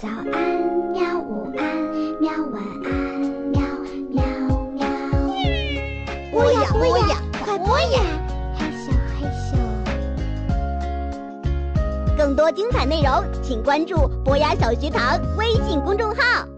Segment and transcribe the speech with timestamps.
[0.00, 0.24] 早安，
[0.94, 1.18] 喵！
[1.20, 1.76] 午安，
[2.22, 2.32] 喵！
[2.52, 3.60] 晚安，喵
[4.08, 4.24] 喵
[4.72, 4.88] 喵。
[6.32, 8.00] 播呀播呀，快播呀！
[8.56, 8.88] 嘿咻
[9.20, 9.52] 嘿咻。
[12.16, 16.48] 更多精彩内容，请关注博雅小学堂微信公众号。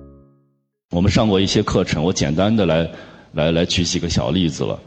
[0.92, 2.88] 我们上过一些课程，我简单的来
[3.32, 4.78] 来来举几个小例子了。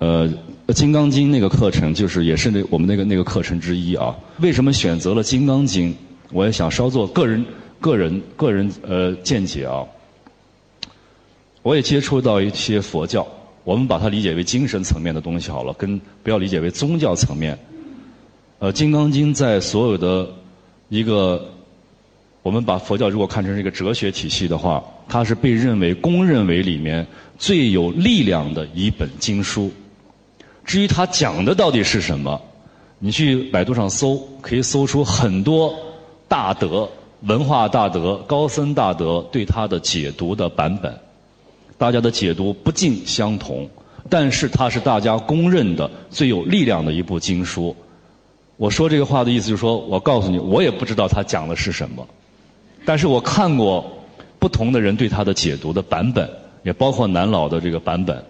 [0.00, 0.28] 呃，
[0.74, 4.14] 《金刚经》那个课程就是也是那我们那个那个课程之一啊。
[4.40, 5.90] 为什么选择了《金刚经》？
[6.30, 7.42] 我也想稍作个人。
[7.86, 9.86] 个人个人呃见解啊，
[11.62, 13.24] 我也接触到一些佛教，
[13.62, 17.56] 我们把它理解为精神层面的东西好了，跟不要理解为宗教层面。
[18.58, 20.28] 呃，《金刚经》在所有的
[20.88, 21.48] 一个，
[22.42, 27.06] 我们把佛教如果看成是一个哲学体系的话，它是被认为公认为里面
[27.38, 29.70] 最有力量的一本经书。
[30.64, 32.42] 至于它讲的到底是什么，
[32.98, 35.72] 你去百度上搜，可以搜出很多
[36.26, 36.90] 大德。
[37.22, 40.94] 文化大德、高僧大德对他的解读的版本，
[41.78, 43.68] 大家的解读不尽相同，
[44.08, 47.74] 但是它是大家公认的最有力量的一部经书。
[48.58, 52.06] 我说这个话的意思就是说，我告诉你，我也不知道他讲的是什么，
[52.84, 53.84] 但是我看过
[54.38, 56.28] 不同的人对他的解读的版本，
[56.62, 58.22] 也包括南老的这个版本。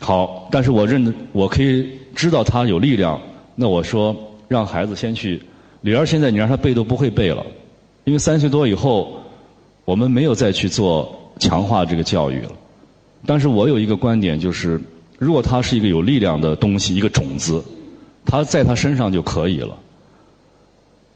[0.00, 3.20] 好，但是我认，我可以知道他有力量。
[3.54, 4.16] 那我说，
[4.48, 5.40] 让孩子先去。
[5.82, 7.44] 李儿现在你让他背都不会背了。
[8.04, 9.22] 因为三岁多以后，
[9.84, 12.50] 我们没有再去做强化这个教育了。
[13.24, 14.80] 但是我有一个观点，就是
[15.18, 17.62] 如果他是一个有力量的东西，一个种子，
[18.24, 19.76] 他在他身上就可以了。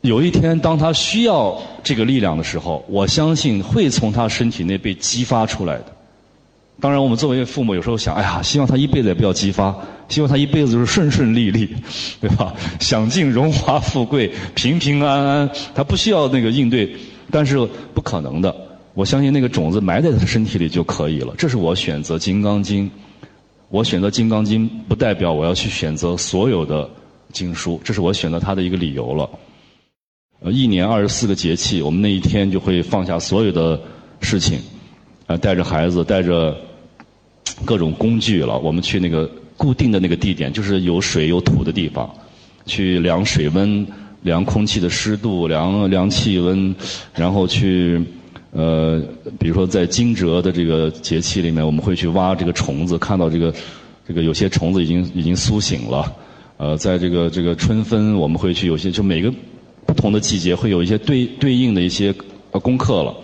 [0.02, 5.86] 有一天，当他需要这个力量的时候，我相信会从他身体内被激发出来的。
[6.80, 9.74] 当然，我们作为父母，有时候想，哎呀，希望他一辈子也不要激发，
[10.08, 11.68] 希望他一辈子就是顺顺利利，
[12.20, 12.54] 对吧？
[12.80, 16.94] 享尽荣华富贵，平平安安，他不需要那个应对，
[17.30, 17.58] 但是
[17.92, 18.54] 不可能的。
[18.94, 21.34] 我相信那个种子埋在他身体里就可以了。
[21.36, 22.86] 这是我选择《金刚经》，
[23.68, 26.88] 我选择《金刚经》不代表我要去选择所有的
[27.32, 29.28] 经书，这是我选择它的一个理由了。
[30.40, 33.80] 呃，一年二十四个节气，我们那一天就会放下所有的
[34.20, 34.60] 事情，
[35.26, 36.56] 呃，带着孩子，带着。
[37.64, 42.08] 各种工具了，我们去那个固定的那个地点，就是有水有土的地方，
[42.66, 43.86] 去量水温、
[44.22, 46.74] 量空气的湿度、量量气温，
[47.14, 48.00] 然后去
[48.52, 49.02] 呃，
[49.38, 53.54] 比如说在惊蛰的这个节气里面，我们会去挖这个虫子，看到这个
[54.06, 56.12] 这个有些虫子已经已经苏醒了。
[56.58, 59.32] 呃，在这个这个春分，我们会去有些就每个
[59.84, 62.14] 不同的季节会有一些对对应的一些
[62.50, 63.14] 呃功课了。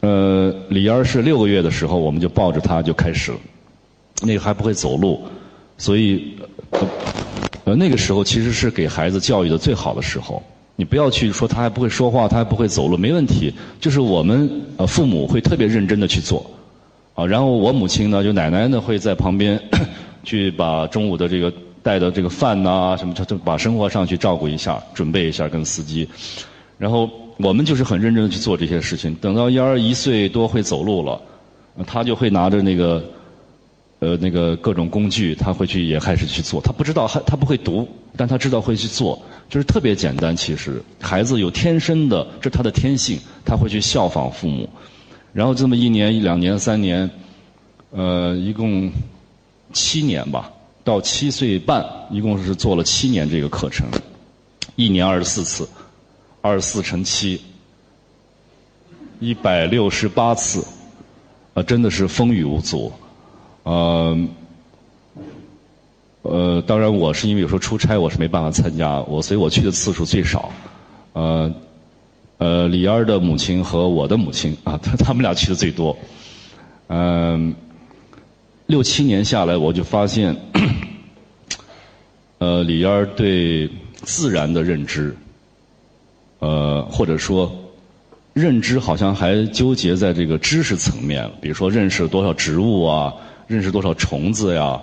[0.00, 3.38] 呃，李嫣是六个月的时候，我们就抱着她就开始了。
[4.22, 5.20] 那个还不会走路，
[5.78, 6.36] 所以
[7.64, 10.42] 呃那个时候其实是给孩子教育的最好的时候。
[10.78, 13.52] 你不要去说他还不会说话，他还不会走路，没问题。
[13.80, 16.44] 就是我们呃父母会特别认真的去做
[17.14, 17.26] 啊。
[17.26, 19.58] 然后我母亲呢，就奶奶呢会在旁边
[20.22, 26.08] 去把中午的这个带的这个饭呐什么，就就把生活上去照顾一下，准备一下跟司机，
[26.78, 27.10] 然后。
[27.38, 29.14] 我们就是很认真的去做这些事情。
[29.16, 31.20] 等到婴儿一岁多会走路了，
[31.86, 33.04] 他就会拿着那个，
[33.98, 36.60] 呃，那个各种工具，他会去也开始去做。
[36.60, 40.36] 他不知道，他他不会读，但他知道会去做，就是特别简单。
[40.36, 44.68] 其实孩子有天生的，这是他的天性，他会去效仿父母。
[45.32, 47.10] 然后这么一年、一两年、三年，
[47.90, 48.90] 呃，一共
[49.72, 50.50] 七年吧，
[50.84, 53.86] 到七岁半，一共是做了七年这个课程，
[54.76, 55.68] 一年二十四次。
[56.42, 57.40] 二十四乘七，
[59.18, 60.64] 一百六十八次，
[61.54, 62.92] 啊，真的是风雨无阻，
[63.66, 64.16] 呃，
[66.22, 70.52] 呃，当然我是因为有时候出差，我是没办法参加，我所以我去的次数最少，
[71.14, 71.52] 呃，
[72.38, 75.98] 呃，李嫣的母亲和我的母亲啊，他他们俩去的最多，
[76.86, 77.52] 嗯，
[78.66, 80.36] 六七年下来，我就发现，
[82.38, 83.68] 呃，李嫣对
[84.04, 85.16] 自然的认知。
[86.38, 87.50] 呃，或者说，
[88.34, 93.12] 认知好像还纠结在这个知识层面，比如说认识多少植物啊，
[93.46, 94.80] 认识多少虫子呀。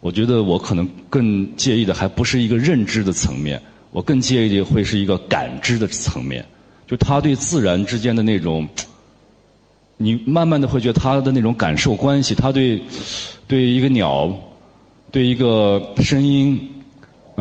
[0.00, 3.60] 我觉得我可能更介意的还不是一个认知的层面，
[3.90, 6.44] 我更介意的会是一个感知的层面。
[6.86, 8.68] 就他对自然之间的那种，
[9.96, 12.80] 你慢慢的会觉得他的那种感受关系，他对
[13.48, 14.32] 对一个鸟，
[15.10, 16.60] 对一个声音，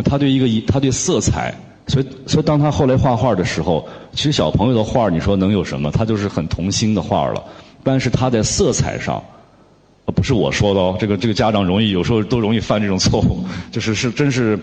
[0.04, 1.54] 他对一个他对色彩。
[1.88, 5.92] 所以，所以当他后来画画的时候，其实小朋友的画你说能有什么？
[5.92, 7.44] 他就是很童心的画了。
[7.84, 9.24] 但是他在色彩上，
[10.12, 14.58] 不是我说的哦，这个这个家长容易有时候都容易犯这种错误，就是是真是，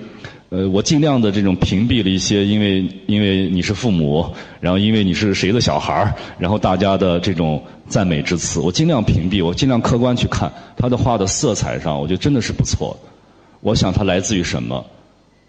[0.51, 4.25] 呃，我尽量的这种屏蔽了一些，因为因为你是父母，
[4.61, 12.97] 然后因为你是谁的小孩儿，然后大家的这种赞美之词，我尽量屏蔽，我尽量客观去看他的画的色彩上，我觉得真的是不错。
[13.61, 14.85] 我想他来自于什么？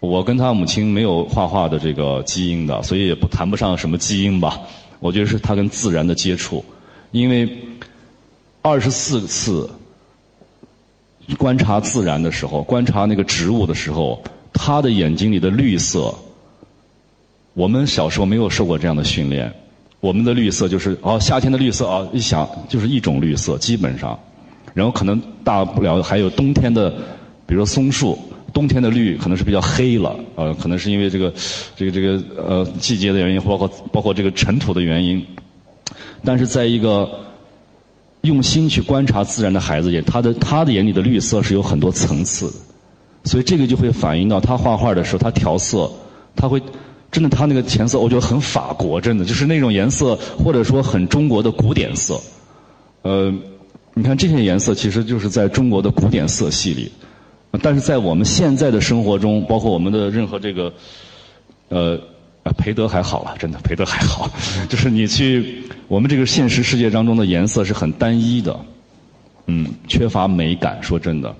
[0.00, 4.60] 我跟他母亲没有画画的这个基因的，所以也不谈不上什么基因吧。
[5.00, 6.64] 我觉得是他跟自然的接触，
[7.10, 7.48] 因为
[8.60, 9.70] 二十四次
[11.38, 14.22] 观察自然的时候，观察那个植物的时候。
[14.56, 16.14] 他的眼睛里的绿色，
[17.54, 19.52] 我们小时候没有受过这样的训练。
[19.98, 24.16] 我们的绿色就是哦，夏天的绿色啊，一想就是一种绿色，基本上。
[24.72, 26.88] 然后可能大不了还有冬天的，
[27.48, 28.16] 比如说松树，
[28.52, 31.34] 冬天的绿可能是比较黑了，呃，可能是因为这个
[31.74, 35.20] 这个这个呃季节的原因，包括包括这个尘土的原因。
[36.22, 37.10] 但是在一个
[38.24, 42.54] 用心去观察自然的孩子眼，他的他的眼里的绿色是有很多层次的。
[43.24, 45.90] 所以这个就会反映到他画画的时候，他调色，
[46.36, 46.60] 他会
[47.10, 52.20] 真的他那个颜色，我觉得很法国，真的就是那种颜色，或者说很中国的古典色。
[53.02, 53.32] 呃，
[53.94, 56.90] 你看这些颜色其实就是在中国的古典色系里，
[57.62, 60.72] 但是在我们现在的生活中，包括我们的任何这个，
[61.68, 61.98] 呃，
[62.44, 64.30] 啊培德还好了，真的培德还好，
[64.70, 68.56] 就是你去我们这个现实世界当中的颜色是很单一的，
[69.46, 71.34] 嗯，缺乏美感，说真的。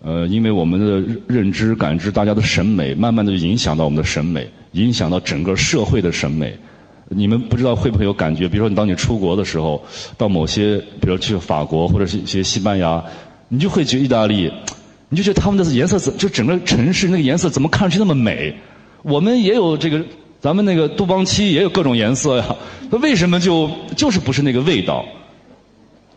[0.00, 6.54] 呃，因为我们的认知、感知，大家的审美，慢慢的影响到我们的审美，影响到整个社会的审美。
[7.08, 8.46] 你们不知道会不会有感觉？
[8.46, 9.82] 比如说，你当你出国的时候，
[10.18, 13.02] 到某些，比如去法国或者是一些西班牙，
[13.48, 14.52] 你就会觉得意大利，
[15.08, 18.54] 你就觉得他们的颜色，就整个城市那个颜色怎么看上去那么美？
[19.02, 20.04] 我们也有这个，
[20.44, 22.54] 咱们那个杜邦漆也有各种颜色呀，
[22.90, 25.02] 那为什么就就是不是那个味道？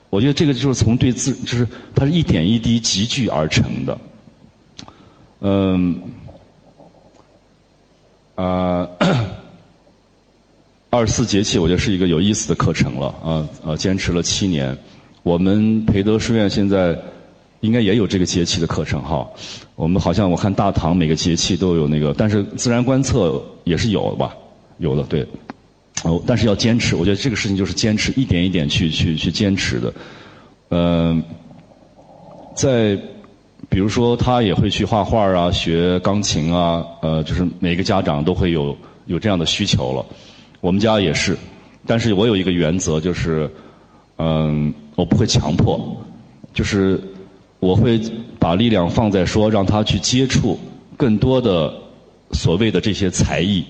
[0.10, 1.66] 我觉得这个就是从对自，就是
[1.96, 3.98] 它是一点一滴集聚而成的。
[5.40, 6.02] 嗯，
[8.36, 8.86] 啊，
[10.90, 14.78] 二十四节气，我觉得是一个有意思的课程了啊啊，坚持了七年。
[15.24, 17.00] 我们培德书院现在
[17.62, 19.28] 应该也有这个节气的课程哈。
[19.76, 24.36] 我们好像我看大唐每个节气都有那个，但是自然观测也是有吧？
[24.78, 25.26] 有的对。
[26.04, 29.94] 哦，但是要坚持，我觉得这个事情就是坚持，一点一点去去去坚持的。
[30.70, 31.24] 嗯，
[32.54, 32.96] 在
[33.68, 38.78] 比如说他也会去画画啊，学钢琴啊，呃，就是每个家长都会有
[39.08, 40.06] 有这样的需求了。
[40.62, 41.36] 我们家也是，
[41.88, 43.50] 但是我有一个原则，就是
[44.18, 45.98] 嗯，我不会强迫，
[46.54, 47.02] 就是
[47.60, 48.00] 我会
[48.40, 50.60] 把力量放在说让他去接触
[50.96, 51.74] 更多的
[52.32, 53.64] 所谓的这些才艺。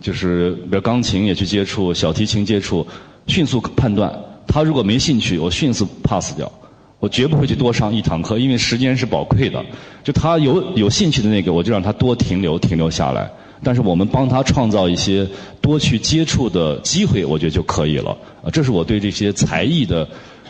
[0.00, 2.86] 就是比如钢琴也去接触，小提琴接触，
[3.26, 4.14] 迅速判断。
[4.46, 6.50] 他如果没兴趣，我迅速 pass 掉。
[6.98, 9.62] 我绝不会去多上一堂课，因为时间是宝贵的。
[10.02, 13.30] 就他有有兴趣的那个，我就让他多停留停留下来。
[13.62, 15.26] 但是我们帮他创造一些
[15.60, 18.16] 多去接触的机会，我觉得就可以了。
[18.42, 20.08] 啊，这是我对这些才艺的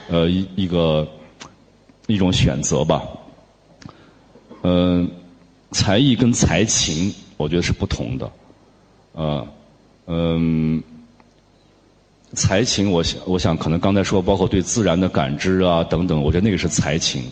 [0.09, 1.07] 呃一一个
[2.07, 3.03] 一种选择吧。
[4.63, 5.09] 嗯，
[5.71, 8.31] 才艺跟才情，我觉得是不同的。
[9.15, 9.47] 啊，
[10.07, 10.83] 嗯，
[12.33, 17.23] 才情，我想，我想可能刚才说，包括对自然的感知啊等等，我觉得那个是才情。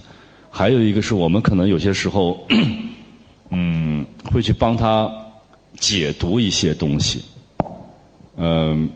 [0.50, 2.47] 还有一个是我们可能有些时候，
[3.50, 5.11] 嗯，会去帮他
[5.79, 7.23] 解读一些东西。
[8.37, 8.88] 嗯，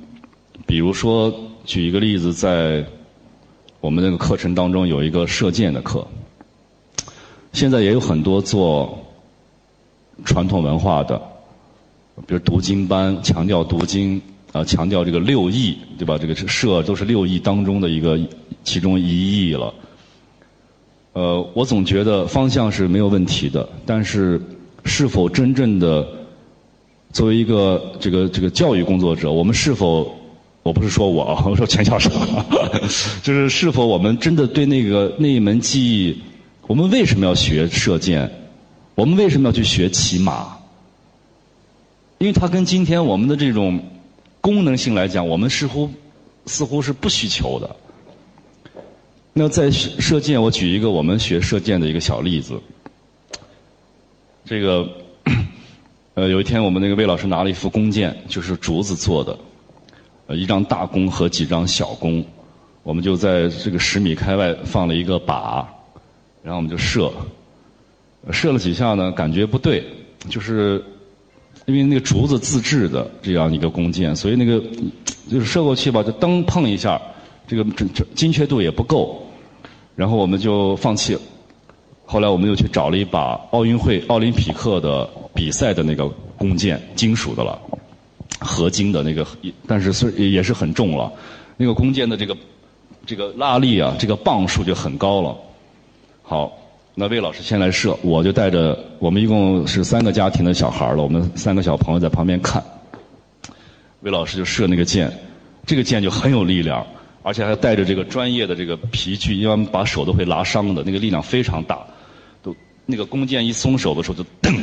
[0.66, 1.34] 比如说
[1.64, 2.84] 举一个例子，在
[3.80, 6.06] 我们那个课程当中有一个射箭的课，
[7.52, 8.98] 现在也有很多做
[10.24, 11.20] 传统文化的。
[12.26, 14.20] 比如读经班强调读经，
[14.50, 16.18] 啊，强调这个六艺，对吧？
[16.18, 18.18] 这个射都是六艺当中的一个
[18.64, 19.72] 其中一艺了。
[21.12, 24.42] 呃，我总觉得方向是没有问题的，但是
[24.84, 26.04] 是否真正的
[27.12, 30.17] 作为一个这个这个教育工作者，我们是否
[30.68, 32.10] 我不是说我啊， 我说钱教授，
[33.24, 36.22] 就是是否我们真的对那个那一门技艺，
[36.66, 38.30] 我们为什么要学射箭？
[38.94, 40.58] 我们为什么要去学骑马？
[42.18, 43.82] 因为它跟今天我们的这种
[44.42, 45.88] 功能性来讲，我们似乎
[46.44, 47.76] 似乎是不需求的。
[49.32, 52.60] 那在射箭，我举一个我们学射箭的一个小例子。
[54.44, 54.86] 这个
[56.12, 59.38] 呃，有一天我们那个魏老师拿了一副弓箭，就是竹子做的，
[60.30, 62.24] 一张大弓和几张小弓，
[62.82, 65.64] 我们就在这个十米开外放了一个靶，
[66.42, 67.12] 然后我们就射，
[68.30, 69.84] 射了几下呢，感觉不对，
[70.28, 70.82] 就是。
[71.66, 74.58] 因为那个竹子自制的这样一个弓箭，所以那个
[75.30, 76.98] 就是射过去吧，就噔碰一下，
[77.46, 79.20] 这个准准精确度也不够，
[79.94, 81.20] 然后我们就放弃了。
[82.06, 86.08] 后来我们又去找了一把奥运会奥林匹克的比赛的那个
[86.38, 87.60] 弓箭，金属的了，
[88.38, 89.26] 合金的那个，
[89.66, 91.12] 但是是也是很重了。
[91.56, 92.36] 那个弓箭的这个
[93.04, 95.36] 这个拉力啊，这个磅数就很高了。
[96.22, 96.52] 好，
[96.94, 102.62] 那魏老师先来射，我就带着我们一共是三个家庭的小孩了，我们三个小朋友在旁边看。
[104.02, 105.10] 魏老师就射那个箭，
[105.66, 106.86] 这个箭就很有力量，
[107.22, 111.84] 而且还带着这个专业的这个皮具，因为把手都会拉伤的，那个力量非常大。
[112.42, 112.54] 都
[112.86, 114.56] 那个弓箭一松手的时候就噔，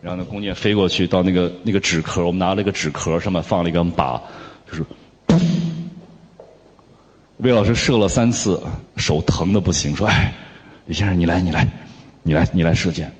[0.00, 4.20] 然后那弓箭飞过去到那个那个纸壳，我们拿了一个纸壳，上面放了一根靶，
[4.70, 4.84] 就是。
[7.38, 8.58] 魏老师射了三次，
[8.96, 10.32] 手疼的不行，说：“哎，
[10.86, 11.68] 李先生，你来，你来，
[12.22, 13.12] 你来，你来射箭。”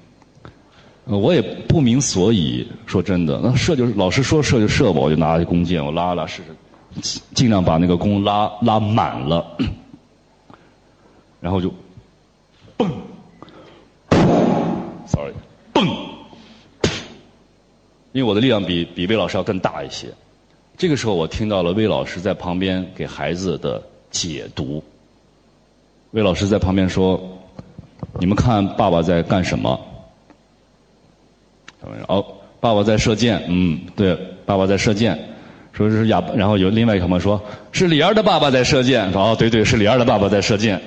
[1.04, 6.42] 我也不明所以，说真的，那射就是老师说射就射吧，我就拿弓箭，我拉拉试
[7.02, 9.46] 试，尽量把那个弓拉拉满了，
[11.38, 11.68] 然后就，
[12.78, 12.88] 嘣
[15.06, 15.32] ，sorry，
[15.74, 15.86] 嘣，
[18.16, 20.08] 因为我的力量比比魏老师要更大一些。
[20.78, 23.82] 这个时候，我听到了魏老师在旁边给孩子的。
[24.08, 24.82] 解读。
[26.12, 27.20] 魏老师在旁边说
[28.18, 29.78] ：“你们看爸爸在干什么？”
[32.08, 32.24] 哦，
[32.58, 33.42] 爸爸在射箭。
[33.46, 35.18] 嗯，对，爸爸在射箭。
[35.74, 37.38] 说是亚，然后有另外一个朋友说
[37.72, 40.80] ：“是李二的爸爸在射箭。”哦，对对，是李二的爸爸在射箭。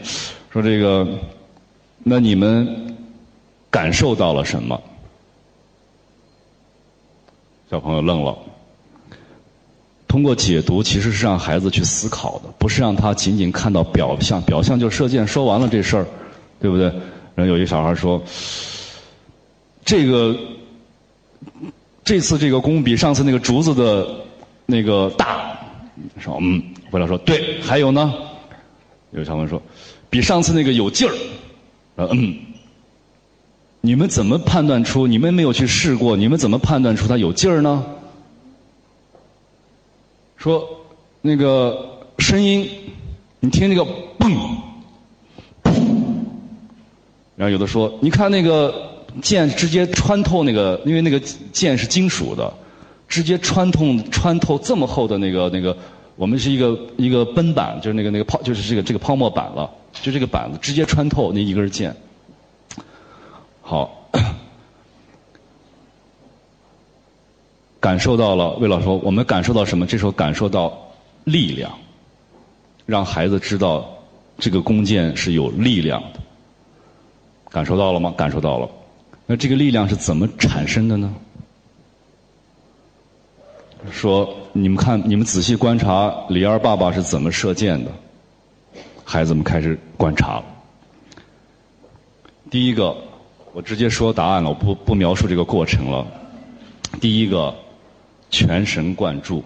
[0.52, 1.08] 说这个，
[2.04, 2.98] 那你们
[3.70, 4.82] 感受到了什么？
[7.70, 8.38] 小朋友愣了。
[10.08, 14.42] 通过解读，其实是让孩子去思考的，不是让他仅仅看到表象。
[14.42, 16.08] 表象就射箭，说完了这事儿，
[16.60, 16.86] 对不对？
[17.36, 18.20] 然后有一小孩说
[19.86, 20.36] ：“这个
[22.04, 24.08] 这次这个弓比上次那个竹子的
[24.66, 25.56] 那个大。”
[26.20, 28.12] 说：“嗯。”回来说：“对。”还有呢？
[29.12, 29.62] 有小朋友说
[30.10, 31.14] ：“比上次那个有劲儿。”
[32.12, 32.36] 嗯。
[33.82, 35.08] 你们怎么判断出？
[35.08, 37.86] 你们没有去试过，你们怎么判断出它有劲儿呢？
[40.36, 40.66] 说
[41.22, 42.70] 那个声音，
[43.40, 43.86] 你听那个
[44.18, 44.36] 嘣，
[47.36, 48.74] 然后有的说，你看那个
[49.22, 51.20] 箭直接穿透那个，因为那个
[51.52, 52.54] 箭是金属的，
[53.08, 55.76] 直接穿透穿透这么厚的那个那个，
[56.16, 59.70] 我们是一个一个奔板，就是那个那个泡，就是这个这个泡沫板了，
[60.02, 61.96] 就这个板子直接穿透那一根箭。
[63.70, 64.10] 好。
[67.80, 69.86] 感受到了，魏老师，我们感受到什么？
[69.86, 70.76] 这时候感受到
[71.24, 71.72] 力量，
[72.88, 73.88] 让孩子知道
[74.40, 76.20] 这个弓箭是有力量的。
[77.52, 78.12] 感受到了吗？
[78.18, 78.68] 感受到了。
[79.28, 81.14] 那这个力量是怎么产生的呢？
[83.92, 87.92] 说你们看，你们仔细观察李二爸爸是怎么射箭的。
[89.06, 90.46] 孩子们开始观察了。
[92.50, 92.98] 第一个，
[93.54, 96.06] 我直接说答案了，我不不描述这个过程了。
[97.02, 97.56] 第一个。
[98.32, 99.44] 全神贯注，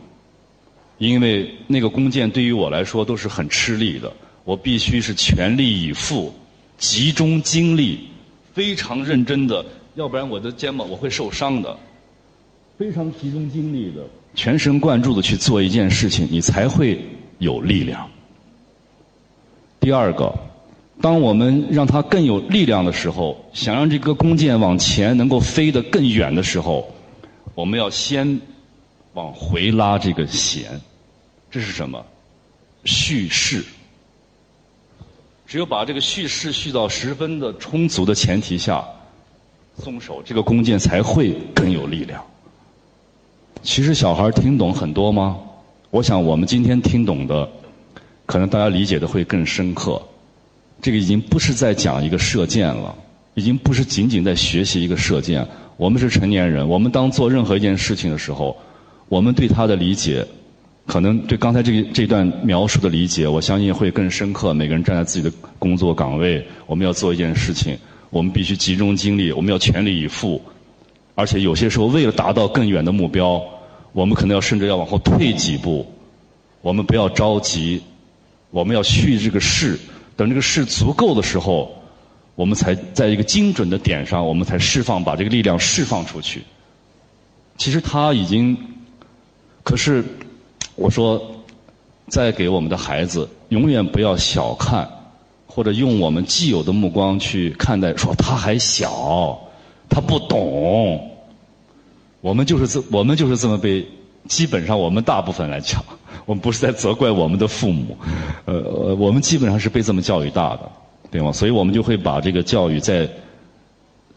[0.97, 4.11] 因为那个弓箭对于我来说都是很吃力的，
[4.43, 6.33] 我必须是全力以赴，
[6.77, 8.09] 集中精力，
[8.53, 11.77] 非常认真的，要不然我的肩膀我会受伤的。
[12.77, 14.05] 非常集中精力的，
[14.35, 17.01] 全神贯注的去做一件事情，你才会
[17.37, 18.05] 有力量。
[19.79, 20.29] 第二个，
[21.01, 26.89] 当我们让它更有力量的时候，想让这个弓箭往前能够飞得更远的时候，
[27.55, 28.39] 我们要先。
[29.13, 30.81] 往回拉这个弦，
[31.51, 32.03] 这是什么？
[32.83, 33.63] 蓄势。
[35.45, 38.83] 只有把这个蓄势蓄到十分的充足的前提下，
[39.77, 42.25] 松手，这个弓箭才会更有力量。
[43.61, 45.37] 其实小孩听懂很多吗？
[45.91, 47.47] 我想我们今天听懂的，
[48.25, 50.01] 可能大家理解的会更深刻。
[50.83, 52.93] 这个已经不是在讲一个射箭了，
[53.35, 55.47] 已经不是仅仅在学习一个射箭。
[55.77, 58.55] 我们是成年人，我们当做任何一件事情的时候。
[59.07, 60.25] 我们对他的理解，
[60.87, 64.53] 可能对刚才这这段描述的理解，我相信会更深刻。
[64.53, 67.77] 每个人站在自己的工作岗位，我们要做一件事情，
[68.09, 70.41] 我们必须集中精力，我们要全力以赴。
[71.15, 73.41] 而且有些时候，为了达到更远的目标，
[73.93, 75.85] 我们可能要甚至要往后退几步。
[76.61, 77.81] 我们不要着急，
[78.49, 79.77] 我们要蓄这个势，
[80.15, 81.73] 等这个势足够的时候，
[82.35, 86.43] 我们才在一个精准的点上，我们才释放，把这个力量释放出去。
[87.57, 88.57] 其实他已经。
[89.65, 90.03] 可是，
[90.75, 91.35] 我说，
[92.09, 94.85] 再给我们的孩子，永远不要小看，
[95.47, 99.39] 或者用我们既有的目光去看待，说他还小，
[99.87, 101.09] 他不懂。
[102.19, 103.87] 我们就是这，我们就是这么被，
[104.27, 105.81] 基本上我们大部分来讲，
[106.25, 107.97] 我们不是在责怪我们的父母，
[108.45, 110.61] 呃，我们基本上是被这么教育大的。
[111.11, 111.31] 对吗？
[111.31, 113.07] 所以我们就会把这个教育在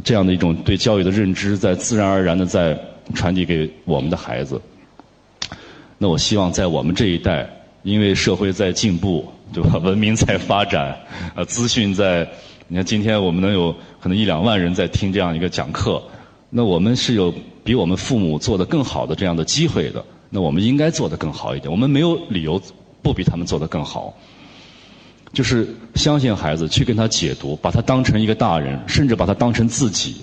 [0.02, 2.74] 这样的一种对教育的认知，在自然而然的在
[3.14, 4.58] 传递给我们的孩子。
[5.98, 7.46] 那我希望在我们这一代，
[7.82, 9.76] 因为社会在进步，对吧？
[9.84, 10.98] 文明在发展，
[11.34, 12.26] 呃，资讯在，
[12.66, 13.70] 你看今天我们能有
[14.00, 16.02] 可能一两万人在听这样一个讲课，
[16.48, 17.30] 那我们是有
[17.62, 22.60] 比我们父母做的更好的这样的机会的，那我们应该做得更好一点，我们没有理由
[23.02, 24.14] 不比他们做得更好。
[25.32, 30.16] 就是相信孩子，去跟他解读，把他当成一个大人，甚至把他当成自己。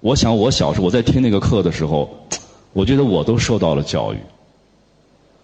[0.00, 2.08] 我想我小时候我在听那个课的时候，
[2.72, 4.18] 我觉得我都受到了教育。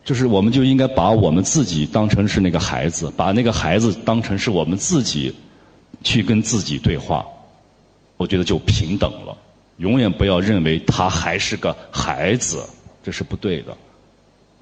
[0.05, 5.35] 就是我们就应该把我们自己当成是那个孩子，把那个孩子当成是我们自己，
[6.03, 7.27] 去跟自己对话。
[8.17, 9.37] 我觉得就平等了，
[9.79, 12.65] 永远不要认为他还是个孩子，
[13.07, 13.77] 这是不对的。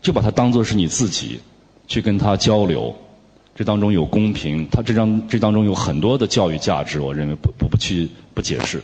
[0.02, 1.40] 就把它当做是你自己，
[1.86, 2.94] 去跟他交流。
[3.54, 8.82] 这当中有公平，他这张这当中有很多的教育价值，我认为不不不去不解释。